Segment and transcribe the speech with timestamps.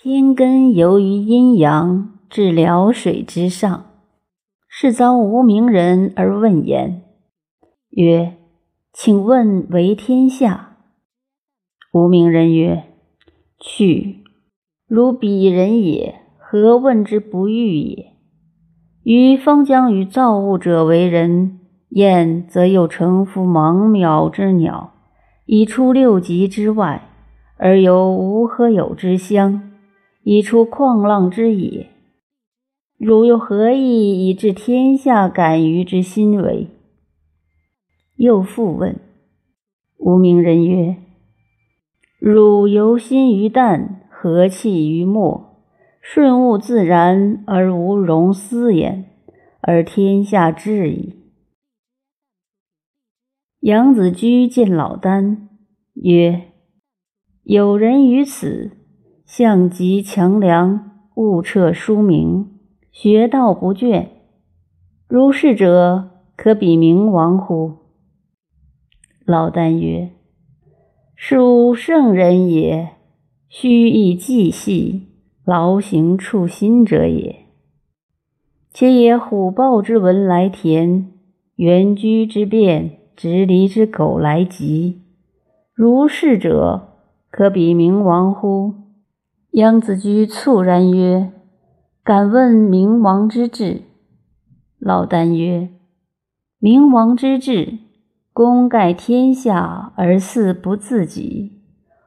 [0.00, 3.86] 天根游于阴阳，至辽水之上。
[4.68, 7.02] 是遭无名人而问言，
[7.90, 8.36] 曰
[8.94, 10.76] ：“请问为天下？”
[11.92, 12.84] 无名人曰
[13.58, 14.22] ：“去，
[14.86, 18.12] 如鄙人也，何问之不欲也？
[19.02, 24.92] 于方将与造物者为人，燕则又成夫茫渺之鸟，
[25.46, 27.10] 已出六极之外，
[27.56, 29.64] 而有无何有之乡。”
[30.30, 31.88] 已出旷浪之野，
[32.98, 36.68] 汝又何意以治天下敢于之心为？
[38.16, 39.00] 又复问
[39.96, 40.96] 无名人曰
[42.20, 45.64] ：“汝游心于淡，和气于末，
[46.02, 49.06] 顺物自然而无容思焉，
[49.62, 51.16] 而天下治矣。”
[53.60, 55.38] 杨子居见老聃
[55.94, 56.52] 曰
[57.44, 58.72] ：“有人于此。”
[59.28, 62.48] 象极强梁，物彻书明，
[62.90, 64.06] 学道不倦。
[65.06, 67.74] 如是者，可比明王乎？
[69.26, 70.12] 老聃曰
[71.14, 72.92] ：“属圣人也，
[73.50, 75.08] 须以计细，
[75.44, 77.44] 劳行处心者也。
[78.72, 81.12] 且也虎豹之文来田，
[81.56, 85.02] 原居之变，直离之狗来疾。
[85.74, 86.94] 如是者，
[87.30, 88.72] 可比明王乎？”
[89.58, 91.32] 杨子居猝然曰
[92.04, 93.82] ：“敢问明王之志？”
[94.78, 95.70] 老聃曰
[96.60, 97.78] ：“明王之志，
[98.32, 101.60] 功盖天下而祀不自己，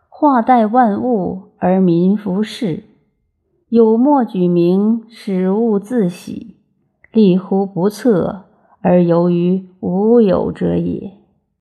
[0.08, 2.86] 化代万物而民服事，
[3.68, 6.56] 有莫举名，使物自喜，
[7.12, 8.46] 立乎不测
[8.80, 11.12] 而由于无有者也。”